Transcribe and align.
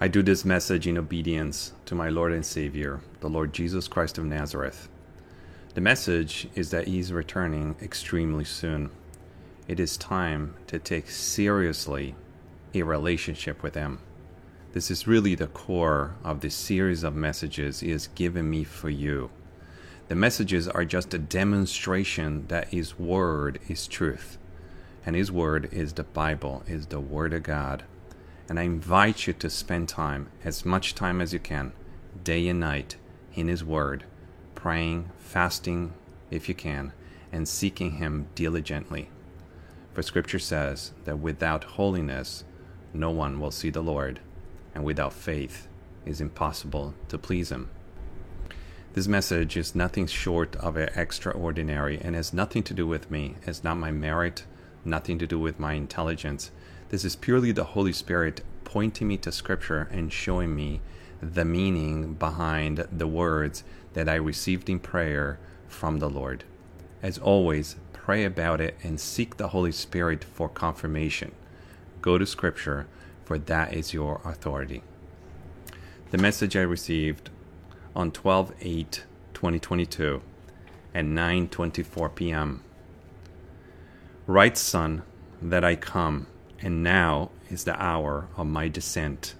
I 0.00 0.08
do 0.08 0.24
this 0.24 0.44
message 0.44 0.88
in 0.88 0.98
obedience 0.98 1.72
to 1.86 1.94
my 1.94 2.08
Lord 2.08 2.32
and 2.32 2.44
Savior, 2.44 3.00
the 3.20 3.28
Lord 3.28 3.52
Jesus 3.52 3.86
Christ 3.86 4.18
of 4.18 4.24
Nazareth. 4.24 4.88
The 5.74 5.80
message 5.80 6.48
is 6.56 6.70
that 6.70 6.88
He 6.88 6.98
is 6.98 7.12
returning 7.12 7.76
extremely 7.80 8.44
soon. 8.44 8.90
It 9.68 9.78
is 9.78 9.96
time 9.96 10.56
to 10.66 10.80
take 10.80 11.08
seriously 11.08 12.16
a 12.74 12.82
relationship 12.82 13.62
with 13.62 13.76
Him. 13.76 14.00
This 14.72 14.90
is 14.90 15.06
really 15.06 15.36
the 15.36 15.46
core 15.46 16.16
of 16.24 16.40
the 16.40 16.50
series 16.50 17.04
of 17.04 17.14
messages 17.14 17.78
He 17.78 17.92
has 17.92 18.08
given 18.08 18.50
me 18.50 18.64
for 18.64 18.90
you. 18.90 19.30
The 20.08 20.16
messages 20.16 20.66
are 20.66 20.84
just 20.84 21.14
a 21.14 21.18
demonstration 21.18 22.48
that 22.48 22.70
His 22.70 22.98
Word 22.98 23.60
is 23.68 23.86
truth, 23.86 24.38
and 25.06 25.14
His 25.14 25.30
Word 25.30 25.68
is 25.72 25.92
the 25.92 26.02
Bible, 26.02 26.64
is 26.66 26.86
the 26.86 27.00
Word 27.00 27.32
of 27.32 27.44
God. 27.44 27.84
And 28.48 28.60
I 28.60 28.62
invite 28.62 29.26
you 29.26 29.32
to 29.34 29.48
spend 29.50 29.88
time, 29.88 30.30
as 30.44 30.64
much 30.64 30.94
time 30.94 31.20
as 31.20 31.32
you 31.32 31.38
can, 31.38 31.72
day 32.22 32.46
and 32.48 32.60
night, 32.60 32.96
in 33.34 33.48
His 33.48 33.64
Word, 33.64 34.04
praying, 34.54 35.10
fasting, 35.18 35.94
if 36.30 36.48
you 36.48 36.54
can, 36.54 36.92
and 37.32 37.48
seeking 37.48 37.92
Him 37.92 38.28
diligently. 38.34 39.08
For 39.92 40.02
Scripture 40.02 40.38
says 40.38 40.92
that 41.04 41.18
without 41.18 41.64
holiness, 41.64 42.44
no 42.92 43.10
one 43.10 43.40
will 43.40 43.50
see 43.50 43.70
the 43.70 43.82
Lord 43.82 44.20
and 44.74 44.84
without 44.84 45.12
faith 45.12 45.68
it 46.04 46.10
is 46.10 46.20
impossible 46.20 46.94
to 47.08 47.18
please 47.18 47.50
Him. 47.50 47.70
This 48.92 49.08
message 49.08 49.56
is 49.56 49.74
nothing 49.74 50.06
short 50.06 50.54
of 50.56 50.76
extraordinary 50.76 51.98
and 52.00 52.14
has 52.14 52.32
nothing 52.32 52.62
to 52.64 52.74
do 52.74 52.86
with 52.86 53.10
me. 53.10 53.36
It's 53.46 53.64
not 53.64 53.76
my 53.76 53.90
merit, 53.90 54.44
nothing 54.84 55.18
to 55.18 55.26
do 55.26 55.38
with 55.38 55.60
my 55.60 55.74
intelligence. 55.74 56.50
This 56.88 57.04
is 57.04 57.16
purely 57.16 57.52
the 57.52 57.64
Holy 57.64 57.92
Spirit 57.92 58.42
pointing 58.64 59.08
me 59.08 59.16
to 59.18 59.32
Scripture 59.32 59.88
and 59.90 60.12
showing 60.12 60.54
me 60.54 60.80
the 61.20 61.44
meaning 61.44 62.14
behind 62.14 62.86
the 62.92 63.06
words 63.06 63.64
that 63.94 64.08
I 64.08 64.14
received 64.14 64.68
in 64.68 64.80
prayer 64.80 65.38
from 65.68 65.98
the 65.98 66.10
Lord. 66.10 66.44
As 67.02 67.18
always, 67.18 67.76
pray 67.92 68.24
about 68.24 68.60
it 68.60 68.76
and 68.82 69.00
seek 69.00 69.36
the 69.36 69.48
Holy 69.48 69.72
Spirit 69.72 70.24
for 70.24 70.48
confirmation. 70.48 71.32
Go 72.02 72.18
to 72.18 72.26
Scripture 72.26 72.86
for 73.24 73.38
that 73.38 73.72
is 73.72 73.94
your 73.94 74.20
authority. 74.24 74.82
The 76.10 76.18
message 76.18 76.56
I 76.56 76.60
received 76.60 77.30
on 77.96 78.12
12 78.12 78.52
8 78.60 79.04
2022 79.32 80.22
at 80.94 81.04
9:24 81.04 82.14
p.m. 82.14 82.62
Write, 84.26 84.56
son, 84.56 85.02
that 85.42 85.64
I 85.64 85.76
come, 85.76 86.26
and 86.60 86.82
now 86.82 87.30
is 87.50 87.64
the 87.64 87.80
hour 87.82 88.28
of 88.36 88.46
my 88.46 88.68
descent. 88.68 89.34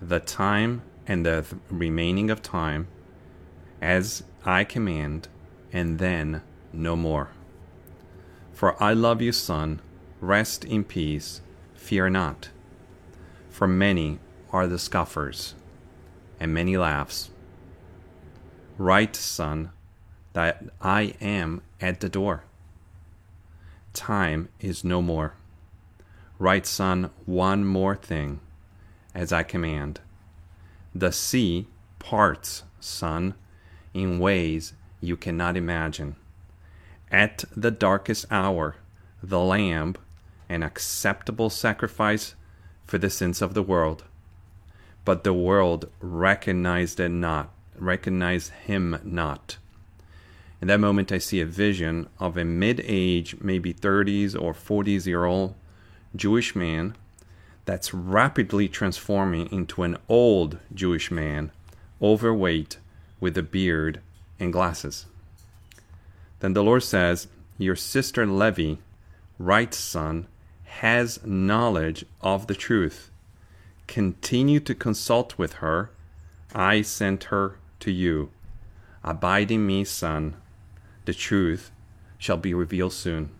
The 0.00 0.20
time 0.20 0.82
and 1.06 1.26
the 1.26 1.42
th- 1.42 1.60
remaining 1.70 2.30
of 2.30 2.42
time, 2.42 2.88
as 3.80 4.22
I 4.44 4.64
command, 4.64 5.28
and 5.72 5.98
then 5.98 6.42
no 6.72 6.96
more. 6.96 7.30
For 8.52 8.80
I 8.82 8.92
love 8.92 9.20
you, 9.20 9.32
son. 9.32 9.80
Rest 10.20 10.64
in 10.64 10.84
peace. 10.84 11.40
Fear 11.74 12.10
not 12.10 12.50
for 13.58 13.66
many 13.66 14.20
are 14.52 14.68
the 14.68 14.78
scoffers, 14.78 15.56
and 16.38 16.54
many 16.54 16.76
laughs. 16.76 17.28
Write, 18.76 19.16
son, 19.16 19.70
that 20.32 20.62
I 20.80 21.16
am 21.20 21.62
at 21.80 21.98
the 21.98 22.08
door. 22.08 22.44
Time 23.98 24.48
is 24.60 24.84
no 24.84 25.02
more. 25.02 25.34
Write, 26.38 26.66
son, 26.66 27.10
one 27.26 27.64
more 27.64 27.96
thing, 27.96 28.38
as 29.12 29.32
I 29.32 29.42
command. 29.42 29.98
The 30.94 31.10
sea 31.10 31.66
parts, 31.98 32.62
son, 32.78 33.34
in 33.92 34.20
ways 34.20 34.72
you 35.00 35.16
cannot 35.16 35.56
imagine. 35.56 36.14
At 37.10 37.42
the 37.56 37.72
darkest 37.72 38.26
hour, 38.30 38.76
the 39.20 39.40
Lamb, 39.40 39.96
an 40.48 40.62
acceptable 40.62 41.50
sacrifice 41.50 42.36
for 42.86 42.98
the 42.98 43.10
sins 43.10 43.42
of 43.42 43.54
the 43.54 43.64
world. 43.64 44.04
But 45.04 45.24
the 45.24 45.34
world 45.34 45.90
recognized 45.98 47.00
it 47.00 47.08
not, 47.08 47.52
recognized 47.76 48.52
him 48.52 49.00
not. 49.02 49.58
In 50.60 50.68
that 50.68 50.80
moment, 50.80 51.12
I 51.12 51.18
see 51.18 51.40
a 51.40 51.46
vision 51.46 52.08
of 52.18 52.36
a 52.36 52.44
mid 52.44 52.80
age, 52.84 53.36
maybe 53.40 53.72
30s 53.72 54.34
or 54.40 54.52
40s 54.52 55.06
year 55.06 55.24
old 55.24 55.54
Jewish 56.16 56.56
man 56.56 56.96
that's 57.64 57.94
rapidly 57.94 58.66
transforming 58.66 59.52
into 59.52 59.82
an 59.82 59.98
old 60.08 60.58
Jewish 60.74 61.10
man, 61.10 61.52
overweight, 62.02 62.78
with 63.20 63.36
a 63.36 63.42
beard 63.42 64.00
and 64.40 64.52
glasses. 64.52 65.06
Then 66.40 66.54
the 66.54 66.62
Lord 66.62 66.82
says, 66.82 67.28
Your 67.56 67.76
sister 67.76 68.26
Levi, 68.26 68.76
right 69.38 69.72
son, 69.74 70.26
has 70.64 71.24
knowledge 71.24 72.04
of 72.20 72.46
the 72.46 72.54
truth. 72.54 73.10
Continue 73.86 74.60
to 74.60 74.74
consult 74.74 75.38
with 75.38 75.54
her. 75.54 75.90
I 76.54 76.82
sent 76.82 77.24
her 77.24 77.58
to 77.80 77.90
you. 77.90 78.30
Abide 79.04 79.50
in 79.50 79.66
me, 79.66 79.84
son. 79.84 80.36
The 81.08 81.14
truth 81.14 81.70
shall 82.18 82.36
be 82.36 82.52
revealed 82.52 82.92
soon. 82.92 83.30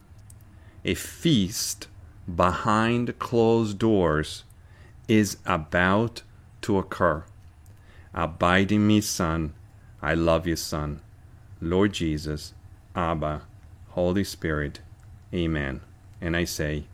A 0.87 0.95
feast 0.95 1.87
behind 2.35 3.19
closed 3.19 3.79
doors 3.79 4.45
is 5.07 5.37
about 5.45 6.23
to 6.63 6.79
occur. 6.79 7.25
Abide 8.15 8.73
in 8.73 8.87
me, 8.87 9.03
son. 9.03 9.53
I 10.01 10.15
love 10.15 10.47
you, 10.47 10.57
son. 10.57 11.03
Lord 11.61 11.93
Jesus, 11.93 12.55
Abba, 12.97 13.43
Holy 13.91 14.25
Spirit, 14.25 14.81
Amen. 15.35 15.83
And 16.23 16.35
I 16.35 16.45
say, 16.45 16.85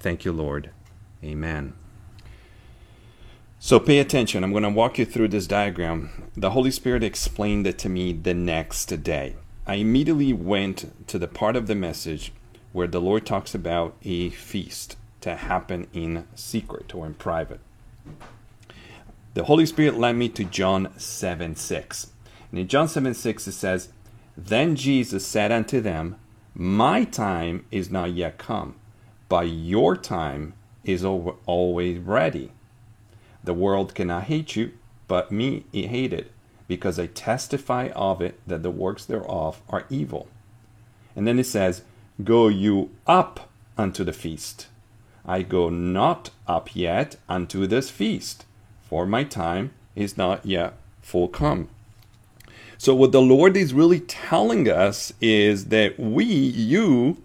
Thank 0.00 0.24
you, 0.24 0.32
Lord. 0.32 0.70
Amen. 1.22 1.74
So 3.58 3.78
pay 3.78 3.98
attention. 3.98 4.42
I'm 4.42 4.52
going 4.52 4.62
to 4.62 4.70
walk 4.70 4.96
you 4.96 5.04
through 5.04 5.28
this 5.28 5.46
diagram. 5.46 6.30
The 6.34 6.52
Holy 6.52 6.70
Spirit 6.70 7.04
explained 7.04 7.66
it 7.66 7.76
to 7.80 7.90
me 7.90 8.14
the 8.14 8.32
next 8.32 8.86
day. 9.02 9.36
I 9.68 9.74
immediately 9.74 10.32
went 10.32 11.06
to 11.06 11.18
the 11.18 11.28
part 11.28 11.54
of 11.54 11.66
the 11.68 11.76
message 11.76 12.32
where 12.72 12.88
the 12.88 13.00
Lord 13.00 13.24
talks 13.24 13.54
about 13.54 13.94
a 14.02 14.30
feast 14.30 14.96
to 15.20 15.36
happen 15.36 15.86
in 15.92 16.26
secret 16.34 16.94
or 16.94 17.06
in 17.06 17.14
private. 17.14 17.60
The 19.34 19.44
Holy 19.44 19.66
Spirit 19.66 19.98
led 19.98 20.16
me 20.16 20.28
to 20.30 20.44
John 20.44 20.92
7 20.98 21.54
6. 21.54 22.10
And 22.50 22.58
in 22.58 22.66
John 22.66 22.88
7 22.88 23.14
6, 23.14 23.46
it 23.46 23.52
says, 23.52 23.90
Then 24.36 24.74
Jesus 24.74 25.24
said 25.26 25.52
unto 25.52 25.80
them, 25.80 26.16
My 26.54 27.04
time 27.04 27.64
is 27.70 27.90
not 27.90 28.12
yet 28.14 28.38
come 28.38 28.74
but 29.28 29.48
your 29.48 29.96
time 29.96 30.54
is 30.84 31.04
always 31.04 31.98
ready. 31.98 32.52
The 33.44 33.54
world 33.54 33.94
cannot 33.94 34.24
hate 34.24 34.56
you, 34.56 34.72
but 35.06 35.30
me 35.30 35.64
it 35.72 35.86
hated, 35.86 36.30
because 36.68 36.98
I 36.98 37.06
testify 37.06 37.88
of 37.96 38.20
it 38.20 38.38
that 38.46 38.62
the 38.62 38.70
works 38.70 39.04
thereof 39.04 39.60
are 39.68 39.86
evil. 39.90 40.28
And 41.16 41.26
then 41.26 41.38
it 41.38 41.46
says, 41.46 41.82
Go 42.22 42.48
you 42.48 42.90
up 43.06 43.48
unto 43.76 44.04
the 44.04 44.12
feast. 44.12 44.68
I 45.24 45.42
go 45.42 45.68
not 45.68 46.30
up 46.46 46.76
yet 46.76 47.16
unto 47.28 47.66
this 47.66 47.90
feast, 47.90 48.44
for 48.82 49.06
my 49.06 49.24
time 49.24 49.72
is 49.96 50.16
not 50.16 50.44
yet 50.46 50.74
full 51.02 51.28
come. 51.28 51.68
So, 52.76 52.94
what 52.94 53.12
the 53.12 53.20
Lord 53.20 53.56
is 53.56 53.74
really 53.74 54.00
telling 54.00 54.68
us 54.68 55.12
is 55.20 55.66
that 55.66 55.98
we, 55.98 56.24
you, 56.24 57.16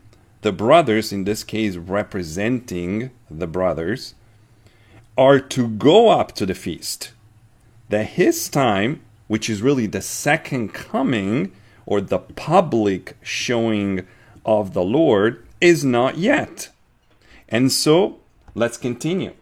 the 0.41 0.51
brothers, 0.51 1.13
in 1.13 1.25
this 1.25 1.43
case 1.43 1.75
representing 1.75 3.11
the 3.29 3.47
brothers, 3.47 4.15
are 5.17 5.39
to 5.39 5.67
go 5.67 6.09
up 6.09 6.31
to 6.33 6.45
the 6.45 6.55
feast. 6.55 7.11
That 7.89 8.07
his 8.07 8.49
time, 8.49 9.01
which 9.27 9.49
is 9.49 9.61
really 9.61 9.87
the 9.87 10.01
second 10.01 10.73
coming 10.73 11.51
or 11.85 12.01
the 12.01 12.19
public 12.19 13.17
showing 13.21 14.05
of 14.45 14.73
the 14.73 14.83
Lord, 14.83 15.45
is 15.61 15.83
not 15.83 16.17
yet. 16.17 16.69
And 17.49 17.71
so 17.71 18.19
let's 18.55 18.77
continue. 18.77 19.33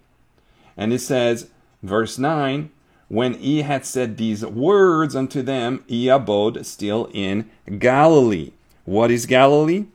And 0.77 0.93
it 0.93 0.99
says, 0.99 1.49
verse 1.81 2.17
9, 2.17 2.69
when 3.07 3.33
he 3.33 3.63
had 3.63 3.85
said 3.85 4.17
these 4.17 4.45
words 4.45 5.15
unto 5.15 5.41
them, 5.41 5.83
he 5.87 6.07
abode 6.07 6.65
still 6.65 7.09
in 7.13 7.49
Galilee. 7.77 8.51
What 8.85 9.11
is 9.11 9.25
Galilee? 9.25 9.85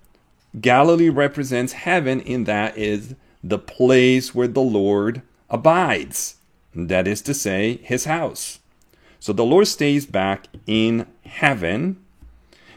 Galilee 0.61 1.09
represents 1.09 1.73
heaven 1.73 2.21
in 2.21 2.45
that 2.45 2.77
is 2.77 3.15
the 3.43 3.59
place 3.59 4.35
where 4.35 4.49
the 4.49 4.61
Lord 4.61 5.23
abides. 5.49 6.37
That 6.75 7.09
is 7.09 7.23
to 7.23 7.35
say, 7.35 7.79
his 7.83 8.05
house. 8.05 8.59
So 9.21 9.33
the 9.33 9.45
Lord 9.45 9.67
stays 9.67 10.07
back 10.07 10.47
in 10.67 11.07
heaven, 11.25 11.97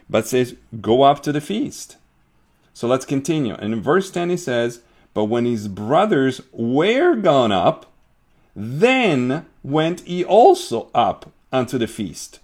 but 0.10 0.28
says, 0.28 0.56
Go 0.82 1.04
up 1.04 1.22
to 1.24 1.32
the 1.32 1.42
feast. 1.42 1.98
So 2.74 2.88
let's 2.88 3.06
continue. 3.06 3.56
And 3.56 3.74
in 3.74 3.82
verse 3.82 4.10
10 4.12 4.30
he 4.30 4.38
says, 4.38 4.82
But 5.14 5.26
when 5.26 5.46
his 5.46 5.68
brothers 5.68 6.42
were 6.52 7.16
gone 7.16 7.52
up, 7.52 7.86
Then 8.56 9.46
went 9.64 10.02
he 10.02 10.26
also 10.26 10.90
up 10.94 11.32
unto 11.52 11.78
the 11.78 11.88
feast, 11.88 12.40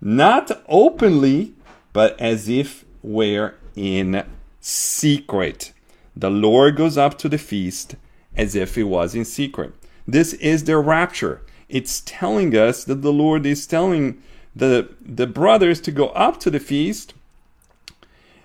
not 0.00 0.50
openly, 0.68 1.54
but 1.92 2.20
as 2.20 2.48
if 2.48 2.84
were 3.02 3.54
in 3.74 4.24
secret. 4.60 5.72
The 6.14 6.30
Lord 6.30 6.76
goes 6.76 6.98
up 6.98 7.16
to 7.18 7.28
the 7.28 7.38
feast 7.38 7.96
as 8.36 8.54
if 8.54 8.74
he 8.74 8.82
was 8.82 9.14
in 9.14 9.24
secret. 9.24 9.72
This 10.06 10.34
is 10.34 10.64
the 10.64 10.76
rapture. 10.76 11.40
It's 11.68 12.00
telling 12.00 12.56
us 12.56 12.84
that 12.84 13.02
the 13.02 13.12
Lord 13.12 13.44
is 13.46 13.66
telling 13.66 14.22
the, 14.54 14.90
the 15.00 15.26
brothers 15.26 15.80
to 15.82 15.90
go 15.90 16.08
up 16.08 16.38
to 16.40 16.50
the 16.50 16.60
feast, 16.60 17.14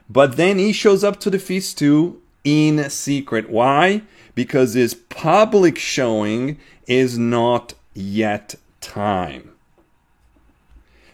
but 0.10 0.36
then 0.36 0.58
he 0.58 0.74
shows 0.74 1.04
up 1.04 1.20
to 1.22 1.30
the 1.30 1.40
feast 1.40 1.78
too 1.78 2.22
in 2.44 2.90
secret. 2.90 3.50
Why? 3.50 4.02
Because 4.36 4.74
his 4.74 4.94
public 4.94 5.78
showing 5.78 6.58
is 6.88 7.18
not 7.18 7.74
yet 7.94 8.56
time. 8.82 9.52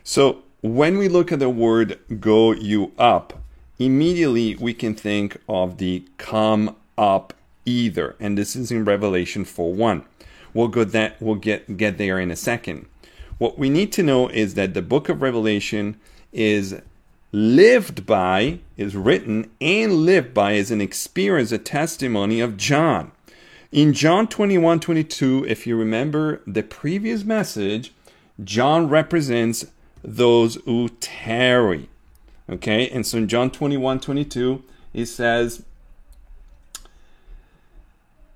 So 0.04 0.44
when 0.62 0.98
we 0.98 1.08
look 1.08 1.32
at 1.32 1.40
the 1.40 1.50
word 1.50 2.00
go 2.20 2.54
you 2.54 2.92
up, 2.98 3.42
immediately 3.78 4.56
we 4.56 4.74
can 4.74 4.96
think 4.96 5.38
of 5.48 5.78
the 5.78 6.06
come 6.18 6.76
up 6.98 7.34
hither. 7.66 8.16
And 8.20 8.38
this 8.38 8.56
is 8.56 8.72
in 8.72 8.86
Revelation 8.86 9.46
4 9.46 9.74
1. 9.74 10.06
We'll 10.58 10.70
go 10.70 10.84
that 10.86 11.22
we'll 11.22 11.36
get 11.36 11.78
get 11.78 12.00
there 12.00 12.20
in 12.20 12.32
a 12.32 12.36
second. 12.36 12.88
What 13.38 13.60
we 13.60 13.70
need 13.70 13.92
to 13.92 14.02
know 14.02 14.28
is 14.28 14.56
that 14.56 14.74
the 14.74 14.82
book 14.82 15.08
of 15.08 15.22
Revelation 15.22 16.00
is 16.34 16.82
lived 17.32 18.08
by, 18.08 18.58
is 18.76 18.96
written 18.96 19.52
and 19.62 19.94
lived 19.94 20.34
by 20.34 20.56
as 20.56 20.72
an 20.72 20.82
experience, 20.82 21.52
a 21.52 21.60
testimony 21.60 22.40
of 22.40 22.58
John. 22.58 23.12
In 23.72 23.94
John 23.94 24.28
21 24.28 24.80
22, 24.80 25.46
if 25.48 25.68
you 25.68 25.78
remember 25.78 26.42
the 26.48 26.64
previous 26.64 27.24
message, 27.24 27.94
John 28.44 28.90
represents 28.90 29.64
those 30.04 30.56
who 30.66 30.90
tarry. 31.00 31.88
Okay, 32.50 32.90
and 32.90 33.06
so 33.06 33.20
in 33.20 33.28
John 33.28 33.52
21 33.52 34.00
22, 34.00 34.64
he 34.92 35.06
says, 35.06 35.62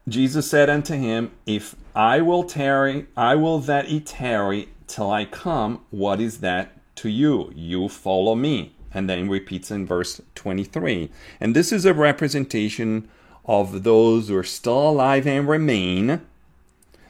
Jesus 0.07 0.49
said 0.49 0.69
unto 0.69 0.95
him, 0.95 1.31
If 1.45 1.75
I 1.95 2.21
will 2.21 2.43
tarry, 2.43 3.05
I 3.15 3.35
will 3.35 3.59
that 3.59 3.85
he 3.85 3.99
tarry 3.99 4.69
till 4.87 5.11
I 5.11 5.25
come. 5.25 5.81
What 5.91 6.19
is 6.19 6.39
that 6.39 6.71
to 6.97 7.09
you? 7.09 7.51
You 7.55 7.87
follow 7.87 8.35
me. 8.35 8.75
And 8.93 9.09
then 9.09 9.29
repeats 9.29 9.71
in 9.71 9.85
verse 9.85 10.19
23. 10.35 11.09
And 11.39 11.55
this 11.55 11.71
is 11.71 11.85
a 11.85 11.93
representation 11.93 13.09
of 13.45 13.83
those 13.83 14.27
who 14.27 14.37
are 14.37 14.43
still 14.43 14.89
alive 14.89 15.25
and 15.25 15.47
remain 15.47 16.21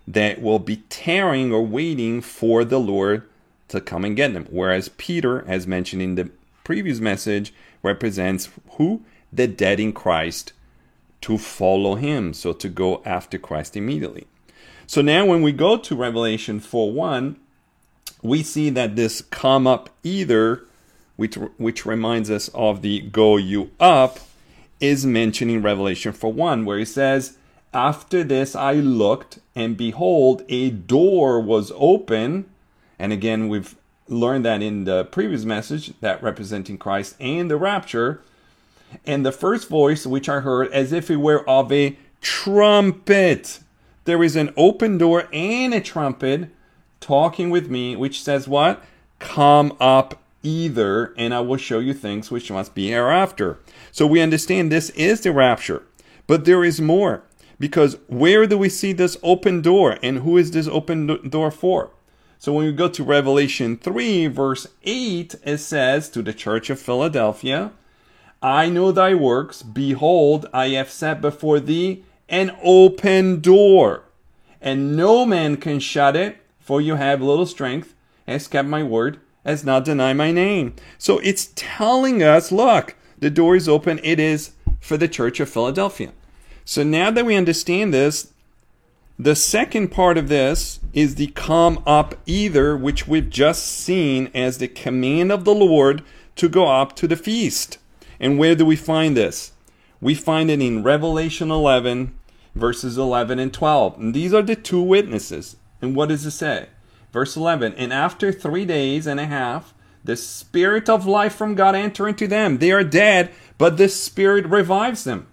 that 0.07 0.41
will 0.41 0.59
be 0.59 0.77
tarrying 0.89 1.51
or 1.51 1.65
waiting 1.65 2.21
for 2.21 2.63
the 2.63 2.79
Lord 2.79 3.23
to 3.69 3.81
come 3.81 4.03
and 4.03 4.15
get 4.15 4.33
them. 4.33 4.47
Whereas 4.49 4.89
Peter, 4.89 5.47
as 5.47 5.65
mentioned 5.65 6.01
in 6.01 6.15
the 6.15 6.29
previous 6.63 6.99
message, 6.99 7.53
represents 7.81 8.49
who? 8.71 9.01
The 9.31 9.47
dead 9.47 9.79
in 9.79 9.93
Christ 9.93 10.53
to 11.21 11.37
follow 11.37 11.95
him, 11.95 12.33
so 12.33 12.53
to 12.53 12.67
go 12.67 13.01
after 13.05 13.37
Christ 13.37 13.77
immediately. 13.77 14.27
So 14.87 15.01
now 15.01 15.25
when 15.25 15.41
we 15.41 15.51
go 15.51 15.77
to 15.77 15.95
Revelation 15.95 16.59
4 16.59 16.91
1, 16.91 17.37
we 18.21 18.43
see 18.43 18.69
that 18.71 18.95
this 18.95 19.21
come 19.21 19.65
up 19.65 19.89
hither, 20.03 20.65
which, 21.15 21.35
which 21.57 21.85
reminds 21.85 22.29
us 22.29 22.49
of 22.49 22.81
the 22.81 23.01
go 23.01 23.37
you 23.37 23.71
up, 23.79 24.19
is 24.79 25.05
mentioned 25.05 25.51
in 25.51 25.61
Revelation 25.61 26.11
4 26.11 26.33
1, 26.33 26.65
where 26.65 26.77
he 26.77 26.85
says, 26.85 27.37
After 27.73 28.23
this 28.23 28.55
I 28.55 28.73
looked, 28.73 29.39
and 29.55 29.77
behold, 29.77 30.43
a 30.49 30.71
door 30.71 31.39
was 31.39 31.71
open. 31.75 32.49
And 32.99 33.13
again, 33.13 33.47
we've 33.47 33.75
learned 34.07 34.45
that 34.45 34.61
in 34.61 34.83
the 34.83 35.05
previous 35.05 35.45
message, 35.45 35.93
that 36.01 36.21
representing 36.21 36.77
Christ 36.77 37.15
and 37.19 37.49
the 37.49 37.57
rapture 37.57 38.21
and 39.05 39.25
the 39.25 39.31
first 39.31 39.69
voice 39.69 40.05
which 40.05 40.29
I 40.29 40.39
heard 40.39 40.71
as 40.71 40.91
if 40.91 41.09
it 41.09 41.17
were 41.17 41.47
of 41.49 41.71
a 41.71 41.97
trumpet. 42.21 43.59
There 44.05 44.23
is 44.23 44.35
an 44.35 44.53
open 44.57 44.97
door 44.97 45.27
and 45.31 45.73
a 45.73 45.81
trumpet 45.81 46.49
talking 46.99 47.49
with 47.49 47.69
me, 47.69 47.95
which 47.95 48.23
says, 48.23 48.47
What? 48.47 48.83
Come 49.19 49.75
up 49.79 50.21
hither, 50.41 51.13
and 51.17 51.33
I 51.33 51.41
will 51.41 51.57
show 51.57 51.79
you 51.79 51.93
things 51.93 52.31
which 52.31 52.51
must 52.51 52.73
be 52.73 52.89
hereafter. 52.89 53.59
So 53.91 54.07
we 54.07 54.21
understand 54.21 54.71
this 54.71 54.89
is 54.91 55.21
the 55.21 55.31
rapture. 55.31 55.83
But 56.27 56.45
there 56.45 56.63
is 56.63 56.81
more. 56.81 57.23
Because 57.59 57.97
where 58.07 58.47
do 58.47 58.57
we 58.57 58.69
see 58.69 58.91
this 58.91 59.17
open 59.21 59.61
door? 59.61 59.99
And 60.01 60.19
who 60.19 60.37
is 60.37 60.51
this 60.51 60.67
open 60.67 61.29
door 61.29 61.51
for? 61.51 61.91
So 62.39 62.53
when 62.53 62.65
we 62.65 62.71
go 62.71 62.87
to 62.87 63.03
Revelation 63.03 63.77
3, 63.77 64.27
verse 64.27 64.65
8, 64.83 65.35
it 65.45 65.57
says 65.59 66.09
to 66.09 66.23
the 66.23 66.33
church 66.33 66.71
of 66.71 66.79
Philadelphia, 66.79 67.71
I 68.41 68.69
know 68.69 68.91
thy 68.91 69.13
works. 69.13 69.61
Behold, 69.61 70.47
I 70.53 70.69
have 70.69 70.89
set 70.89 71.21
before 71.21 71.59
thee 71.59 72.03
an 72.27 72.55
open 72.63 73.39
door, 73.41 74.03
and 74.59 74.95
no 74.95 75.25
man 75.25 75.57
can 75.57 75.79
shut 75.79 76.15
it, 76.15 76.37
for 76.59 76.81
you 76.81 76.95
have 76.95 77.21
little 77.21 77.45
strength, 77.45 77.93
has 78.27 78.47
kept 78.47 78.67
my 78.67 78.81
word, 78.81 79.19
has 79.45 79.63
not 79.63 79.85
denied 79.85 80.13
my 80.13 80.31
name. 80.31 80.73
So 80.97 81.19
it's 81.19 81.51
telling 81.55 82.23
us, 82.23 82.51
look, 82.51 82.95
the 83.19 83.29
door 83.29 83.55
is 83.55 83.69
open. 83.69 83.99
It 84.03 84.19
is 84.19 84.51
for 84.79 84.97
the 84.97 85.07
church 85.07 85.39
of 85.39 85.49
Philadelphia. 85.49 86.11
So 86.65 86.83
now 86.83 87.11
that 87.11 87.25
we 87.25 87.35
understand 87.35 87.93
this, 87.93 88.31
the 89.19 89.35
second 89.35 89.89
part 89.89 90.17
of 90.17 90.29
this 90.29 90.79
is 90.93 91.15
the 91.15 91.27
come 91.27 91.83
up 91.85 92.15
hither, 92.25 92.75
which 92.75 93.07
we've 93.07 93.29
just 93.29 93.63
seen 93.65 94.31
as 94.33 94.57
the 94.57 94.67
command 94.67 95.31
of 95.31 95.43
the 95.43 95.53
Lord 95.53 96.03
to 96.37 96.49
go 96.49 96.67
up 96.67 96.95
to 96.95 97.07
the 97.07 97.15
feast. 97.15 97.77
And 98.21 98.37
where 98.37 98.53
do 98.53 98.65
we 98.65 98.75
find 98.75 99.17
this? 99.17 99.51
We 99.99 100.13
find 100.13 100.51
it 100.51 100.61
in 100.61 100.83
Revelation 100.83 101.49
11, 101.49 102.13
verses 102.53 102.95
11 102.95 103.39
and 103.39 103.51
12. 103.51 103.99
And 103.99 104.13
these 104.13 104.31
are 104.31 104.43
the 104.43 104.55
two 104.55 104.81
witnesses. 104.81 105.55
And 105.81 105.95
what 105.95 106.09
does 106.09 106.23
it 106.25 106.31
say? 106.31 106.67
Verse 107.11 107.35
11 107.35 107.73
And 107.73 107.91
after 107.91 108.31
three 108.31 108.63
days 108.63 109.07
and 109.07 109.19
a 109.19 109.25
half, 109.25 109.73
the 110.03 110.15
Spirit 110.15 110.87
of 110.87 111.07
life 111.07 111.33
from 111.33 111.55
God 111.55 111.75
entered 111.75 112.09
into 112.09 112.27
them. 112.27 112.59
They 112.59 112.71
are 112.71 112.83
dead, 112.83 113.31
but 113.57 113.77
the 113.77 113.89
Spirit 113.89 114.45
revives 114.45 115.03
them. 115.03 115.25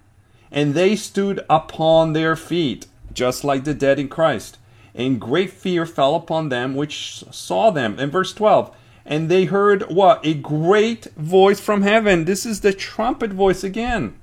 And 0.51 0.73
they 0.73 0.95
stood 0.95 1.45
upon 1.47 2.13
their 2.13 2.35
feet, 2.35 2.87
just 3.13 3.43
like 3.43 3.65
the 3.65 3.75
dead 3.75 3.99
in 3.99 4.09
Christ. 4.09 4.57
And 4.95 5.21
great 5.21 5.51
fear 5.51 5.85
fell 5.85 6.15
upon 6.15 6.49
them 6.49 6.73
which 6.73 7.23
saw 7.29 7.69
them. 7.69 7.99
In 7.99 8.09
verse 8.09 8.33
12, 8.33 8.75
and 9.09 9.27
they 9.27 9.45
heard 9.45 9.89
what? 9.89 10.23
A 10.23 10.35
great 10.35 11.05
voice 11.15 11.59
from 11.59 11.81
heaven. 11.81 12.25
This 12.25 12.45
is 12.45 12.61
the 12.61 12.71
trumpet 12.71 13.33
voice 13.33 13.63
again. 13.63 14.17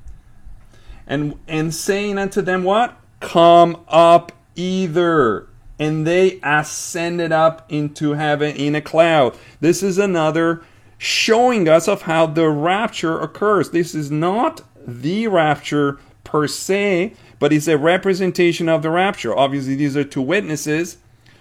And 1.08 1.34
and 1.48 1.74
saying 1.74 2.18
unto 2.18 2.40
them 2.40 2.62
what? 2.62 2.96
Come 3.20 3.84
up 3.88 4.30
hither. 4.54 5.48
And 5.78 6.06
they 6.06 6.38
ascended 6.42 7.32
up 7.32 7.70
into 7.70 8.12
heaven 8.12 8.54
in 8.56 8.76
a 8.76 8.80
cloud. 8.80 9.36
This 9.60 9.82
is 9.82 9.98
another 9.98 10.62
showing 10.96 11.68
us 11.68 11.88
of 11.88 12.02
how 12.02 12.26
the 12.26 12.48
rapture 12.48 13.20
occurs. 13.20 13.70
This 13.70 13.94
is 13.94 14.10
not 14.10 14.62
the 14.86 15.26
rapture 15.26 15.98
per 16.22 16.46
se, 16.46 17.14
but 17.38 17.52
it's 17.52 17.68
a 17.68 17.76
representation 17.76 18.68
of 18.68 18.82
the 18.82 18.90
rapture. 18.90 19.36
Obviously, 19.36 19.74
these 19.74 19.96
are 19.96 20.04
two 20.04 20.22
witnesses. 20.22 20.98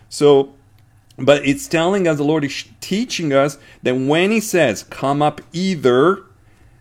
So 0.10 0.56
but 1.18 1.46
it's 1.46 1.68
telling 1.68 2.08
us, 2.08 2.18
the 2.18 2.24
Lord 2.24 2.44
is 2.44 2.66
teaching 2.82 3.32
us 3.32 3.58
that 3.84 3.96
when 3.96 4.32
He 4.32 4.40
says, 4.40 4.84
come 4.84 5.22
up 5.22 5.42
hither, 5.54 6.24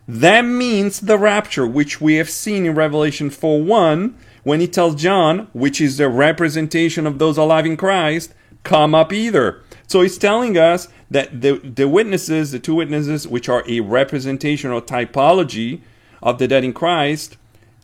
that 0.07 0.41
means 0.41 0.99
the 0.99 1.17
rapture, 1.17 1.65
which 1.65 1.99
we 2.01 2.15
have 2.15 2.29
seen 2.29 2.65
in 2.65 2.75
Revelation 2.75 3.29
4 3.29 3.63
1, 3.63 4.17
when 4.43 4.59
He 4.59 4.67
tells 4.67 4.95
John, 4.95 5.47
which 5.53 5.79
is 5.79 5.97
the 5.97 6.09
representation 6.09 7.07
of 7.07 7.17
those 7.17 7.37
alive 7.37 7.65
in 7.65 7.77
Christ, 7.77 8.33
come 8.63 8.93
up 8.93 9.11
hither. 9.11 9.61
So 9.87 10.01
He's 10.01 10.17
telling 10.17 10.57
us 10.57 10.89
that 11.09 11.41
the, 11.41 11.59
the 11.59 11.87
witnesses, 11.87 12.51
the 12.51 12.59
two 12.59 12.75
witnesses, 12.75 13.27
which 13.27 13.47
are 13.47 13.63
a 13.67 13.79
representation 13.79 14.71
or 14.71 14.81
typology 14.81 15.81
of 16.21 16.39
the 16.39 16.47
dead 16.47 16.63
in 16.63 16.73
Christ, 16.73 17.37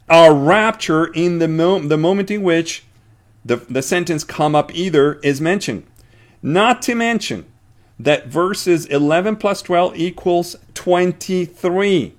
are 0.09 0.33
rapture 0.33 1.05
in 1.05 1.39
the, 1.39 1.47
mo- 1.47 1.79
the 1.79 1.97
moment 1.97 2.29
in 2.29 2.41
which 2.41 2.83
the, 3.45 3.55
the 3.55 3.81
sentence 3.81 4.23
come 4.23 4.55
up 4.55 4.71
hither 4.71 5.15
is 5.23 5.39
mentioned. 5.39 5.83
Not 6.41 6.81
to 6.83 6.95
mention 6.95 7.45
that 7.99 8.27
verses 8.27 8.85
11 8.87 9.35
plus 9.35 9.61
12 9.61 9.95
equals 9.95 10.55
23. 10.73 12.13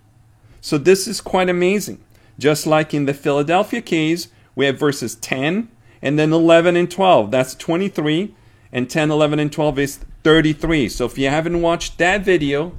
So 0.61 0.79
this 0.79 1.09
is 1.09 1.21
quite 1.21 1.49
amazing. 1.49 2.03
Just 2.39 2.67
like 2.67 2.95
in 2.95 3.07
the 3.07 3.15
Philadelphia 3.15 3.83
case, 3.83 4.29
we 4.55 4.67
have 4.67 4.79
verses 4.79 5.17
10 5.17 5.69
and 6.01 6.19
then 6.19 6.33
11 6.33 6.77
and 6.77 6.91
12. 6.91 7.31
That's 7.31 7.55
23. 7.55 8.35
And 8.75 8.89
10, 8.89 9.11
11, 9.11 9.39
and 9.39 9.53
12 9.53 9.79
is 9.79 9.97
33. 10.25 10.89
So 10.89 11.05
if 11.05 11.19
you 11.19 11.29
haven't 11.29 11.61
watched 11.61 11.99
that 11.99 12.25
video 12.25 12.73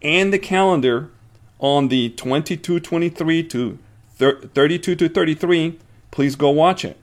and 0.00 0.32
the 0.32 0.38
calendar 0.38 1.10
on 1.58 1.88
the 1.88 2.08
22, 2.10 2.80
23 2.80 3.42
to 3.48 3.78
32 4.16 4.94
to 4.94 5.08
33, 5.08 5.78
please 6.10 6.34
go 6.34 6.48
watch 6.48 6.82
it. 6.82 6.96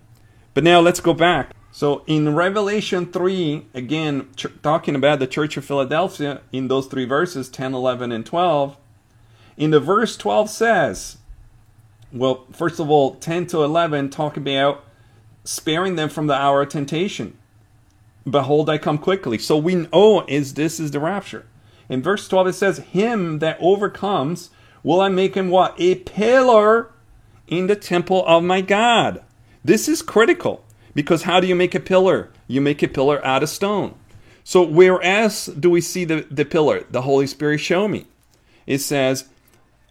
But 0.56 0.64
now 0.64 0.80
let's 0.80 1.00
go 1.00 1.14
back 1.14 1.52
So 1.72 2.04
in 2.06 2.36
Revelation 2.36 3.12
3, 3.12 3.68
again, 3.74 4.28
ch- 4.36 4.48
talking 4.62 4.96
about 4.96 5.20
the 5.20 5.28
church 5.28 5.56
of 5.56 5.64
Philadelphia 5.64 6.42
in 6.52 6.68
those 6.68 6.88
three 6.88 7.06
verses 7.06 7.48
10, 7.50 7.74
11, 7.74 8.12
and 8.12 8.26
12, 8.26 8.78
in 9.56 9.72
the 9.72 9.80
verse 9.80 10.18
12 10.18 10.50
says, 10.50 11.18
well, 12.12 12.46
first 12.52 12.80
of 12.80 12.90
all, 12.90 13.16
10 13.16 13.48
to 13.48 13.64
11 13.64 14.10
talk 14.10 14.36
about 14.36 14.84
sparing 15.46 15.96
them 15.96 16.10
from 16.10 16.28
the 16.28 16.34
hour 16.34 16.62
of 16.62 16.70
temptation. 16.70 17.38
Behold, 18.30 18.70
I 18.70 18.78
come 18.78 18.98
quickly. 18.98 19.38
So 19.38 19.58
we 19.58 19.76
know 19.76 20.26
is 20.28 20.54
this 20.54 20.80
is 20.80 20.92
the 20.92 21.00
rapture. 21.00 21.46
In 21.90 22.04
verse 22.04 22.28
12 22.28 22.48
it 22.48 22.54
says, 22.54 22.78
Him 22.80 23.40
that 23.40 23.58
overcomes 23.60 24.50
will 24.84 25.02
I 25.02 25.10
make 25.10 25.36
him 25.36 25.50
what? 25.50 25.76
A 25.78 25.96
pillar 25.96 26.92
in 27.48 27.68
the 27.68 27.76
temple 27.76 28.26
of 28.26 28.44
my 28.44 28.62
God. 28.62 29.24
This 29.64 29.88
is 29.88 30.02
critical 30.02 30.64
because 30.94 31.24
how 31.24 31.40
do 31.40 31.48
you 31.48 31.56
make 31.56 31.76
a 31.76 31.80
pillar? 31.80 32.30
You 32.48 32.62
make 32.62 32.84
a 32.84 32.88
pillar 32.88 33.26
out 33.26 33.44
of 33.44 33.50
stone. 33.50 33.96
So 34.44 34.64
where 34.64 35.02
else 35.02 35.46
do 35.46 35.70
we 35.70 35.82
see 35.82 36.06
the, 36.06 36.26
the 36.30 36.46
pillar? 36.46 36.86
The 36.90 37.04
Holy 37.04 37.28
Spirit 37.28 37.60
show 37.60 37.88
me. 37.88 38.08
It 38.66 38.80
says, 38.80 39.26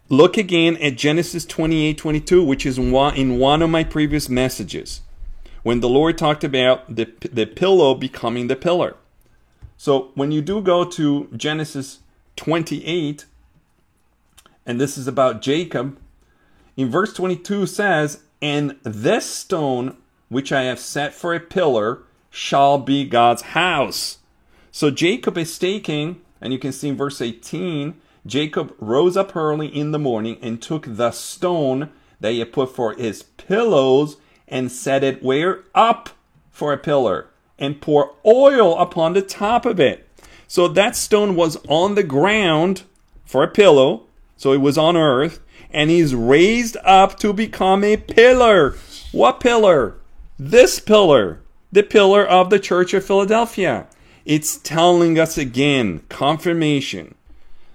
look 0.09 0.37
again 0.37 0.77
at 0.77 0.97
Genesis 0.97 1.45
28 1.45 1.97
22, 1.97 2.43
which 2.43 2.65
is 2.65 2.77
in 2.77 2.91
one 2.91 3.61
of 3.61 3.69
my 3.69 3.83
previous 3.83 4.29
messages, 4.29 5.01
when 5.63 5.79
the 5.79 5.89
Lord 5.89 6.17
talked 6.17 6.43
about 6.43 6.95
the, 6.95 7.11
the 7.31 7.45
pillow 7.45 7.95
becoming 7.95 8.47
the 8.47 8.55
pillar. 8.55 8.95
So 9.77 10.11
when 10.15 10.31
you 10.31 10.41
do 10.41 10.61
go 10.61 10.85
to 10.85 11.27
Genesis 11.35 11.99
28, 12.35 13.25
and 14.65 14.79
this 14.79 14.97
is 14.97 15.07
about 15.07 15.41
Jacob, 15.41 15.97
in 16.77 16.89
verse 16.89 17.13
22 17.13 17.65
says, 17.65 18.21
And 18.41 18.77
this 18.83 19.25
stone 19.25 19.97
which 20.31 20.53
I 20.53 20.63
have 20.63 20.79
set 20.79 21.13
for 21.13 21.35
a 21.35 21.41
pillar 21.41 22.03
shall 22.29 22.77
be 22.77 23.03
God's 23.03 23.41
house. 23.41 24.19
So 24.71 24.89
Jacob 24.89 25.37
is 25.37 25.59
taking, 25.59 26.21
and 26.39 26.53
you 26.53 26.57
can 26.57 26.71
see 26.71 26.87
in 26.87 26.95
verse 26.95 27.19
18, 27.21 27.95
Jacob 28.25 28.73
rose 28.79 29.17
up 29.17 29.35
early 29.35 29.67
in 29.67 29.91
the 29.91 29.99
morning 29.99 30.37
and 30.41 30.61
took 30.61 30.85
the 30.87 31.11
stone 31.11 31.89
that 32.21 32.31
he 32.31 32.39
had 32.39 32.53
put 32.53 32.73
for 32.73 32.93
his 32.93 33.23
pillows 33.23 34.15
and 34.47 34.71
set 34.71 35.03
it 35.03 35.21
where? 35.21 35.65
Up 35.75 36.11
for 36.49 36.71
a 36.71 36.77
pillar 36.77 37.27
and 37.59 37.81
pour 37.81 38.13
oil 38.25 38.79
upon 38.79 39.11
the 39.11 39.21
top 39.21 39.65
of 39.65 39.81
it. 39.81 40.07
So 40.47 40.69
that 40.69 40.95
stone 40.95 41.35
was 41.35 41.57
on 41.67 41.95
the 41.95 42.03
ground 42.03 42.83
for 43.25 43.43
a 43.43 43.49
pillow. 43.49 44.03
So 44.37 44.53
it 44.53 44.61
was 44.61 44.77
on 44.77 44.95
earth 44.95 45.41
and 45.71 45.89
he's 45.89 46.15
raised 46.15 46.77
up 46.85 47.19
to 47.19 47.33
become 47.33 47.83
a 47.83 47.97
pillar. 47.97 48.77
What 49.11 49.41
pillar? 49.41 49.97
This 50.43 50.79
pillar, 50.79 51.39
the 51.71 51.83
pillar 51.83 52.25
of 52.25 52.49
the 52.49 52.57
Church 52.57 52.95
of 52.95 53.05
Philadelphia. 53.05 53.85
It's 54.25 54.57
telling 54.57 55.19
us 55.19 55.37
again, 55.37 56.01
confirmation. 56.09 57.13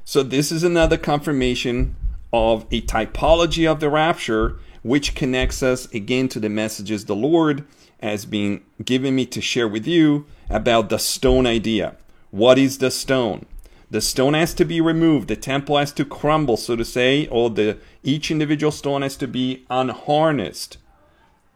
So, 0.04 0.24
this 0.24 0.50
is 0.50 0.64
another 0.64 0.96
confirmation 0.96 1.94
of 2.32 2.66
a 2.72 2.80
typology 2.80 3.70
of 3.70 3.78
the 3.78 3.88
rapture, 3.88 4.58
which 4.82 5.14
connects 5.14 5.62
us 5.62 5.86
again 5.94 6.26
to 6.30 6.40
the 6.40 6.48
messages 6.48 7.04
the 7.04 7.14
Lord 7.14 7.64
has 8.02 8.26
been 8.26 8.62
giving 8.84 9.14
me 9.14 9.26
to 9.26 9.40
share 9.40 9.68
with 9.68 9.86
you 9.86 10.26
about 10.50 10.88
the 10.88 10.98
stone 10.98 11.46
idea. 11.46 11.94
What 12.32 12.58
is 12.58 12.78
the 12.78 12.90
stone? 12.90 13.46
The 13.92 14.00
stone 14.00 14.34
has 14.34 14.52
to 14.54 14.64
be 14.64 14.80
removed. 14.80 15.28
The 15.28 15.36
temple 15.36 15.78
has 15.78 15.92
to 15.92 16.04
crumble, 16.04 16.56
so 16.56 16.74
to 16.74 16.84
say, 16.84 17.28
or 17.28 17.48
the 17.48 17.78
each 18.02 18.32
individual 18.32 18.72
stone 18.72 19.02
has 19.02 19.16
to 19.18 19.28
be 19.28 19.64
unharnessed. 19.70 20.78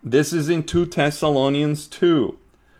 This 0.03 0.33
is 0.33 0.49
in 0.49 0.63
2 0.63 0.87
Thessalonians 0.87 1.87
2, 1.87 2.39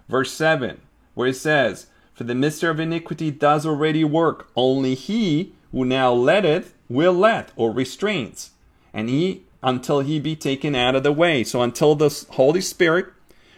verse 0.09 0.33
7, 0.33 0.81
where 1.13 1.29
it 1.29 1.37
says, 1.37 1.87
For 2.15 2.25
the 2.25 2.35
mystery 2.35 2.71
of 2.71 2.81
iniquity 2.81 3.31
does 3.31 3.67
already 3.67 4.05
work, 4.05 4.51
only 4.57 4.95
he 4.95 5.53
who 5.71 5.85
now 5.85 6.13
letteth 6.13 6.75
will 6.89 7.13
let 7.13 7.53
or 7.57 7.73
restrains, 7.73 8.53
and 8.95 9.11
he 9.11 9.43
until 9.63 10.01
he 10.01 10.19
be 10.19 10.35
taken 10.35 10.75
out 10.75 10.95
of 10.95 11.03
the 11.03 11.13
way. 11.13 11.45
So 11.45 11.61
until 11.61 11.95
the 11.95 12.27
Holy 12.31 12.63
Spirit, 12.63 13.07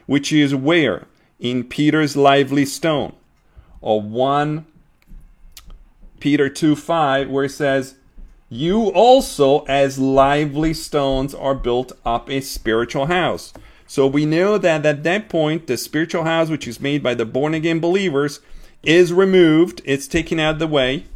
which 0.07 0.33
is 0.33 0.55
where? 0.55 1.07
In 1.39 1.63
Peter's 1.63 2.17
lively 2.17 2.67
stone, 2.67 3.15
or 3.81 4.01
1 4.01 4.67
Peter 6.19 6.49
2 6.49 6.75
5, 6.75 7.31
where 7.31 7.45
it 7.45 7.51
says, 7.51 7.95
You 8.53 8.89
also, 8.89 9.61
as 9.61 9.99
lively 9.99 10.75
stones, 10.75 11.35
are 11.35 11.55
built 11.55 11.93
up 12.05 12.29
a 12.29 12.43
spiritual 12.43 13.07
house. 13.07 13.55
So 13.87 14.07
we 14.07 14.27
know 14.27 14.59
that 14.59 14.85
at 14.85 15.05
that 15.05 15.31
point, 15.31 15.69
the 15.69 15.79
spiritual 15.79 16.25
house, 16.25 16.51
which 16.51 16.69
is 16.69 16.79
made 16.79 17.03
by 17.03 17.15
the 17.15 17.25
born 17.25 17.55
again 17.55 17.81
believers, 17.81 18.41
is 18.83 19.11
removed. 19.11 19.81
It's 19.87 20.07
taken 20.07 20.39
out 20.39 20.57
of 20.57 20.59
the 20.59 20.67
way. 20.67 21.07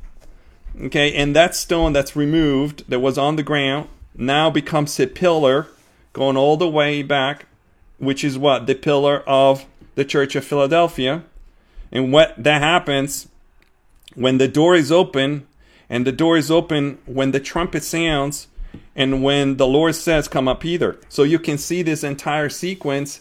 Okay, 0.80 1.12
and 1.12 1.36
that 1.36 1.54
stone 1.54 1.92
that's 1.92 2.16
removed, 2.16 2.84
that 2.88 3.00
was 3.00 3.18
on 3.18 3.36
the 3.36 3.42
ground, 3.42 3.90
now 4.16 4.48
becomes 4.48 4.98
a 4.98 5.06
pillar 5.06 5.66
going 6.14 6.38
all 6.38 6.56
the 6.56 6.66
way 6.66 7.02
back, 7.02 7.44
which 7.98 8.24
is 8.24 8.38
what? 8.38 8.66
The 8.66 8.74
pillar 8.74 9.22
of 9.26 9.66
the 9.94 10.06
Church 10.06 10.36
of 10.36 10.44
Philadelphia. 10.46 11.22
And 11.92 12.14
what 12.14 12.32
that 12.42 12.62
happens 12.62 13.28
when 14.14 14.38
the 14.38 14.48
door 14.48 14.74
is 14.74 14.90
open, 14.90 15.46
and 15.88 16.06
the 16.06 16.12
door 16.12 16.36
is 16.36 16.50
open 16.50 16.98
when 17.06 17.30
the 17.30 17.40
trumpet 17.40 17.84
sounds, 17.84 18.48
and 18.94 19.22
when 19.22 19.56
the 19.56 19.66
Lord 19.66 19.94
says, 19.94 20.28
Come 20.28 20.48
up 20.48 20.62
hither. 20.62 20.98
So 21.08 21.22
you 21.22 21.38
can 21.38 21.58
see 21.58 21.82
this 21.82 22.02
entire 22.02 22.48
sequence 22.48 23.20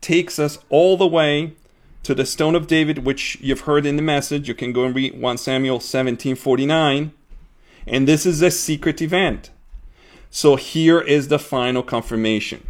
takes 0.00 0.38
us 0.38 0.58
all 0.68 0.96
the 0.96 1.06
way 1.06 1.54
to 2.02 2.14
the 2.14 2.26
stone 2.26 2.54
of 2.54 2.66
David, 2.66 3.04
which 3.04 3.38
you've 3.40 3.60
heard 3.60 3.86
in 3.86 3.96
the 3.96 4.02
message. 4.02 4.48
You 4.48 4.54
can 4.54 4.72
go 4.72 4.84
and 4.84 4.94
read 4.94 5.20
1 5.20 5.38
Samuel 5.38 5.80
17 5.80 6.36
49. 6.36 7.12
And 7.86 8.08
this 8.08 8.26
is 8.26 8.42
a 8.42 8.50
secret 8.50 9.00
event. 9.00 9.50
So 10.30 10.56
here 10.56 11.00
is 11.00 11.28
the 11.28 11.38
final 11.38 11.82
confirmation. 11.82 12.66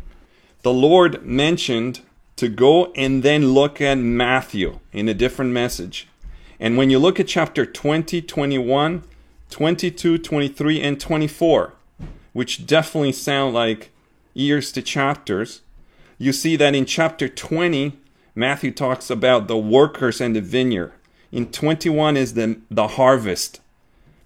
The 0.62 0.72
Lord 0.72 1.25
mentioned 1.25 2.00
to 2.37 2.49
go 2.49 2.92
and 2.92 3.22
then 3.22 3.52
look 3.52 3.80
at 3.80 3.99
Matthew 3.99 4.78
in 4.92 5.08
a 5.08 5.14
different 5.14 5.52
message. 5.52 6.08
And 6.58 6.76
when 6.76 6.90
you 6.90 6.99
look 6.99 7.20
at 7.20 7.28
chapter 7.28 7.66
20, 7.66 8.22
21, 8.22 9.02
22, 9.52 10.18
23, 10.18 10.80
and 10.80 10.99
24, 10.99 11.75
which 12.32 12.66
definitely 12.66 13.12
sound 13.12 13.54
like 13.54 13.90
years 14.32 14.73
to 14.73 14.80
chapters, 14.80 15.61
you 16.16 16.32
see 16.32 16.56
that 16.56 16.75
in 16.75 16.87
chapter 16.87 17.28
20, 17.28 17.92
Matthew 18.35 18.71
talks 18.71 19.11
about 19.11 19.49
the 19.49 19.59
workers 19.59 20.21
and 20.23 20.35
the 20.35 20.40
vineyard. 20.40 20.92
In 21.30 21.52
21 21.52 22.16
is 22.16 22.32
the, 22.32 22.59
the 22.71 22.88
harvest 22.88 23.61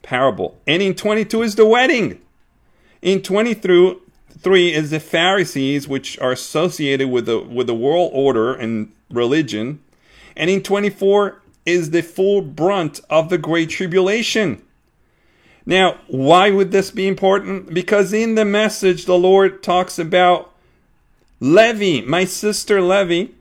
parable. 0.03 0.61
And 0.67 0.81
in 0.81 0.95
22 0.95 1.43
is 1.43 1.57
the 1.57 1.67
wedding. 1.67 2.21
In 3.03 3.21
23 3.21 3.97
three 4.39 4.73
is 4.73 4.91
the 4.91 5.01
Pharisees, 5.01 5.89
which 5.89 6.19
are 6.21 6.33
associated 6.33 7.09
with 7.09 7.27
the, 7.27 7.41
with 7.41 7.67
the 7.67 7.75
world 7.75 8.11
order 8.13 8.55
and 8.55 8.93
religion. 9.11 9.81
And 10.37 10.51
in 10.51 10.63
24 10.63 11.43
is 11.65 11.91
the 11.91 12.03
full 12.03 12.43
brunt 12.43 13.01
of 13.11 13.29
the 13.29 13.39
Great 13.39 13.71
Tribulation. 13.71 14.63
Now, 15.67 15.99
why 16.07 16.51
would 16.51 16.71
this 16.71 16.93
be 16.93 17.09
important? 17.09 17.75
Because 17.75 18.13
in 18.13 18.37
the 18.37 18.45
message, 18.45 19.05
the 19.05 19.19
Lord 19.19 19.65
talks 19.65 19.99
about 19.99 20.53
Levi, 21.41 22.07
my 22.07 22.25
sister 22.25 22.81
Levi, 22.81 23.33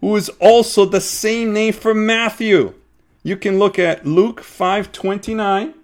who 0.00 0.14
is 0.14 0.28
also 0.40 0.84
the 0.84 1.00
same 1.00 1.52
name 1.52 1.72
for 1.72 1.92
Matthew. 1.92 2.74
You 3.24 3.36
can 3.36 3.58
look 3.58 3.78
at 3.78 4.06
Luke 4.06 4.42
5:29 4.42 5.74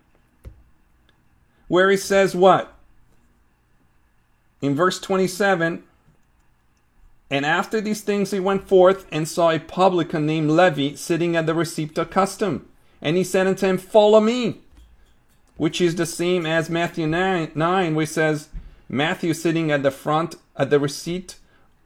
where 1.71 1.88
he 1.88 1.97
says 1.97 2.35
what? 2.35 2.75
In 4.61 4.75
verse 4.75 4.99
27, 4.99 5.85
and 7.30 7.47
after 7.47 7.80
these 7.80 8.00
things 8.00 8.33
he 8.33 8.40
went 8.40 8.66
forth 8.66 9.07
and 9.12 9.28
saw 9.28 9.50
a 9.50 9.61
publican 9.61 10.26
named 10.26 10.50
Levi 10.50 10.97
sitting 10.97 11.37
at 11.37 11.47
the 11.47 11.54
receipt 11.54 11.97
of 11.97 12.11
custom. 12.11 12.69
And 13.00 13.16
he 13.16 13.23
said 13.23 13.47
unto 13.47 13.69
him, 13.69 13.78
Follow 13.78 14.19
me. 14.19 14.62
Which 15.61 15.83
is 15.83 15.97
the 15.97 16.07
same 16.07 16.47
as 16.47 16.71
Matthew 16.71 17.07
9, 17.07 17.52
9 17.55 17.95
where 17.95 18.05
it 18.05 18.07
says, 18.07 18.49
Matthew 18.88 19.35
sitting 19.35 19.71
at 19.71 19.83
the 19.83 19.90
front 19.90 20.37
at 20.57 20.71
the 20.71 20.81
receipt 20.81 21.37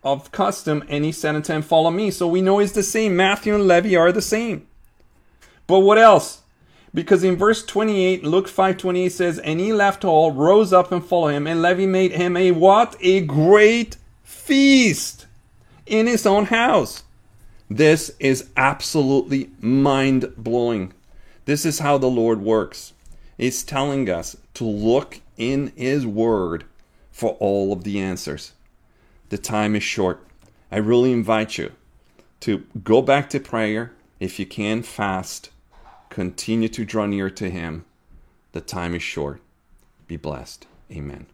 of 0.05 0.31
custom, 0.31 0.85
and 0.89 1.05
he 1.05 1.11
said 1.11 1.35
unto 1.35 1.53
him, 1.53 1.63
Follow 1.63 1.91
me. 1.91 2.13
So 2.13 2.29
we 2.29 2.41
know 2.41 2.61
it's 2.61 2.71
the 2.71 2.85
same. 2.85 3.17
Matthew 3.17 3.53
and 3.53 3.67
Levi 3.67 3.97
are 3.97 4.13
the 4.13 4.23
same. 4.23 4.69
But 5.67 5.81
what 5.81 5.99
else? 5.99 6.43
Because 6.95 7.25
in 7.25 7.35
verse 7.35 7.67
28, 7.67 8.23
Luke 8.23 8.49
5:28 8.49 9.11
says, 9.11 9.41
And 9.41 9.59
he 9.59 9.73
left 9.73 10.05
all, 10.05 10.31
rose 10.31 10.73
up 10.73 10.93
and 10.93 11.05
followed 11.05 11.35
him, 11.35 11.49
and 11.49 11.61
Levi 11.61 11.87
made 11.87 12.13
him 12.13 12.37
a 12.37 12.53
what? 12.53 12.95
A 13.01 13.23
great 13.23 13.97
feast 14.23 15.27
in 15.85 16.07
his 16.07 16.27
own 16.27 16.45
house. 16.45 17.03
This 17.69 18.13
is 18.21 18.51
absolutely 18.57 19.51
mind 19.59 20.33
blowing. 20.37 20.93
This 21.45 21.67
is 21.67 21.81
how 21.81 21.99
the 21.99 22.07
Lord 22.07 22.41
works. 22.41 22.93
He's 23.37 23.65
telling 23.65 24.09
us 24.09 24.37
to 24.55 24.65
look 24.65 25.21
in 25.37 25.73
His 25.77 26.07
Word 26.07 26.65
for 27.11 27.37
all 27.41 27.73
of 27.73 27.85
the 27.85 28.01
answers. 28.01 28.53
The 29.29 29.39
time 29.39 29.75
is 29.75 29.83
short. 29.83 30.27
I 30.71 30.77
really 30.77 31.13
invite 31.13 31.59
you 31.59 31.73
to 32.41 32.65
go 32.83 33.03
back 33.03 33.31
to 33.31 33.41
prayer. 33.41 33.93
If 34.21 34.39
you 34.39 34.47
can, 34.47 34.83
fast. 34.83 35.51
Continue 36.11 36.69
to 36.69 36.85
draw 36.85 37.07
near 37.07 37.31
to 37.31 37.51
Him. 37.51 37.85
The 38.53 38.61
time 38.61 38.95
is 38.95 39.03
short. 39.03 39.41
Be 40.07 40.17
blessed. 40.17 40.67
Amen. 40.93 41.27